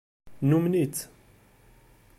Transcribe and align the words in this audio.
Numen-itt. 0.49 0.97